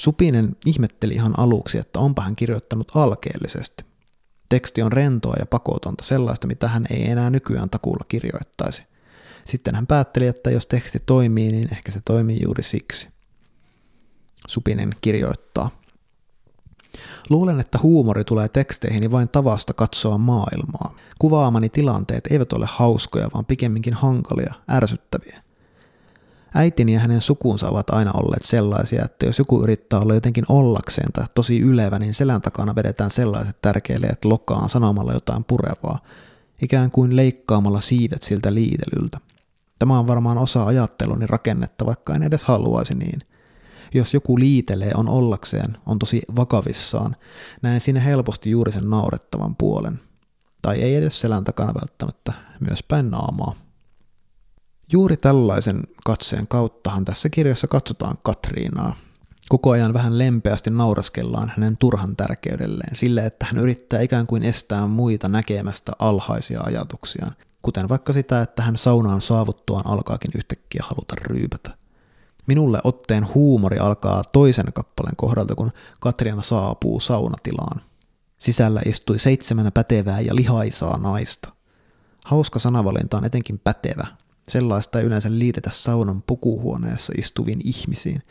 [0.01, 3.92] Supinen ihmetteli ihan aluksi, että onpa hän kirjoittanut alkeellisesti.
[4.53, 8.85] Teksti on rentoa ja pakotonta, sellaista, mitä hän ei enää nykyään takuulla kirjoittaisi.
[9.45, 13.09] Sitten hän päätteli, että jos teksti toimii, niin ehkä se toimii juuri siksi.
[14.49, 15.71] Supinen kirjoittaa.
[17.31, 20.95] Luulen, että huumori tulee teksteihin vain tavasta katsoa maailmaa.
[21.19, 25.43] Kuvaamani tilanteet eivät ole hauskoja, vaan pikemminkin hankalia, ärsyttäviä.
[26.55, 31.13] Äitini ja hänen sukunsa ovat aina olleet sellaisia, että jos joku yrittää olla jotenkin ollakseen
[31.13, 35.99] tai tosi ylevä, niin selän takana vedetään sellaiset tärkeilleet lokaan sanomalla jotain purevaa,
[36.63, 39.19] ikään kuin leikkaamalla siivet siltä liitelyltä.
[39.79, 43.21] Tämä on varmaan osa ajatteluni rakennetta, vaikka en edes haluaisi niin.
[43.95, 47.17] Jos joku liitelee on ollakseen, on tosi vakavissaan,
[47.63, 50.01] näen siinä helposti juuri sen naurettavan puolen.
[50.63, 53.62] Tai ei edes selän takana välttämättä, myös päin naamaa.
[54.93, 58.97] Juuri tällaisen katseen kauttahan tässä kirjassa katsotaan Katriinaa.
[59.49, 64.87] Koko ajan vähän lempeästi nauraskellaan hänen turhan tärkeydelleen, sille että hän yrittää ikään kuin estää
[64.87, 71.71] muita näkemästä alhaisia ajatuksiaan, kuten vaikka sitä, että hän saunaan saavuttuaan alkaakin yhtäkkiä haluta ryypätä.
[72.47, 75.71] Minulle otteen huumori alkaa toisen kappaleen kohdalta, kun
[76.01, 77.81] Katriina saapuu saunatilaan.
[78.39, 81.53] Sisällä istui seitsemän pätevää ja lihaisaa naista.
[82.25, 84.07] Hauska sanavalinta on etenkin pätevä,
[84.53, 88.23] Sellaista ei yleensä liitetä saunan pukuhuoneessa istuviin ihmisiin.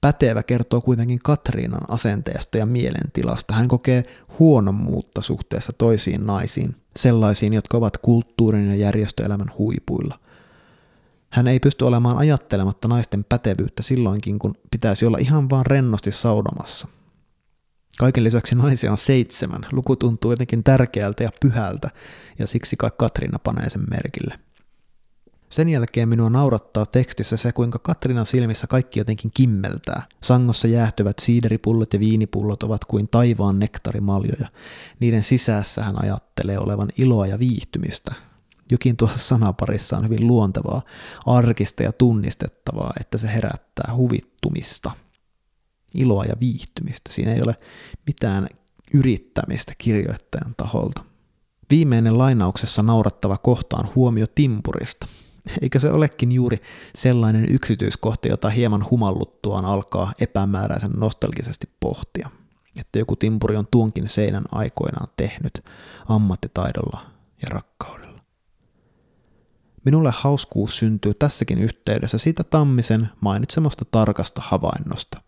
[0.00, 3.54] Pätevä kertoo kuitenkin Katriinan asenteesta ja mielentilasta.
[3.54, 4.04] Hän kokee
[4.38, 10.18] huonommuutta suhteessa toisiin naisiin, sellaisiin, jotka ovat kulttuurin ja järjestöelämän huipuilla.
[11.30, 16.88] Hän ei pysty olemaan ajattelematta naisten pätevyyttä silloinkin, kun pitäisi olla ihan vaan rennosti saunomassa.
[17.98, 19.60] Kaiken lisäksi naisia on seitsemän.
[19.72, 21.90] Luku tuntuu jotenkin tärkeältä ja pyhältä,
[22.38, 24.47] ja siksi kai Katriina panee sen merkille.
[25.50, 30.02] Sen jälkeen minua naurattaa tekstissä se, kuinka Katrinan silmissä kaikki jotenkin kimmeltää.
[30.22, 34.48] Sangossa jäähtyvät siideripullot ja viinipullot ovat kuin taivaan nektarimaljoja.
[35.00, 38.14] Niiden sisässä hän ajattelee olevan iloa ja viihtymistä.
[38.70, 40.82] Jokin tuossa sanaparissa on hyvin luontevaa,
[41.26, 44.90] arkista ja tunnistettavaa, että se herättää huvittumista.
[45.94, 47.12] Iloa ja viihtymistä.
[47.12, 47.56] Siinä ei ole
[48.06, 48.48] mitään
[48.94, 51.04] yrittämistä kirjoittajan taholta.
[51.70, 55.08] Viimeinen lainauksessa naurattava kohta on huomio timpurista–
[55.62, 56.58] Eikö se olekin juuri
[56.94, 62.30] sellainen yksityiskohta, jota hieman humalluttuaan alkaa epämääräisen nostalgisesti pohtia?
[62.76, 65.64] Että joku timpuri on tuonkin seinän aikoinaan tehnyt
[66.08, 67.00] ammattitaidolla
[67.42, 68.20] ja rakkaudella.
[69.84, 75.20] Minulle hauskuus syntyy tässäkin yhteydessä siitä Tammisen mainitsemasta tarkasta havainnosta.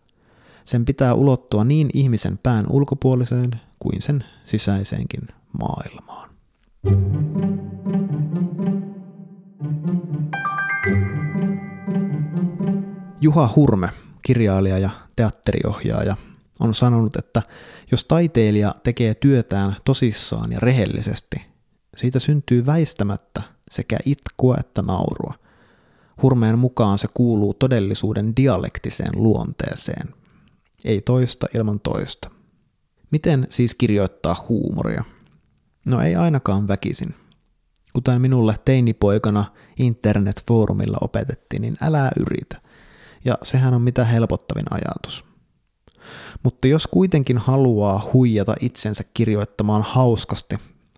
[0.65, 5.27] Sen pitää ulottua niin ihmisen pään ulkopuoliseen kuin sen sisäiseenkin
[5.59, 6.29] maailmaan.
[13.23, 13.89] Juha Hurme,
[14.23, 16.17] kirjailija ja teatteriohjaaja,
[16.59, 17.41] on sanonut, että
[17.91, 21.41] jos taiteilija tekee työtään tosissaan ja rehellisesti,
[21.97, 23.41] siitä syntyy väistämättä
[23.71, 25.33] sekä itkua että naurua.
[26.21, 30.09] Hurmeen mukaan se kuuluu todellisuuden dialektiseen luonteeseen.
[30.85, 32.29] Ei toista ilman toista.
[33.11, 35.03] Miten siis kirjoittaa huumoria?
[35.87, 37.15] No ei ainakaan väkisin.
[37.93, 39.45] Kuten minulle teinipoikana
[39.77, 42.60] internetfoorumilla opetettiin, niin älä yritä.
[43.25, 45.25] Ja sehän on mitä helpottavin ajatus.
[46.43, 50.57] Mutta jos kuitenkin haluaa huijata itsensä kirjoittamaan hauskasti,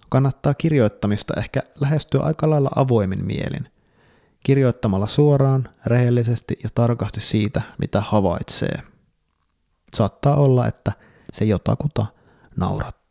[0.10, 3.70] kannattaa kirjoittamista ehkä lähestyä aika lailla avoimin mielin.
[4.44, 8.78] Kirjoittamalla suoraan, rehellisesti ja tarkasti siitä, mitä havaitsee.
[9.96, 10.92] Saattaa olla, että
[11.34, 12.06] se jotakuta
[12.58, 13.03] naurattaa.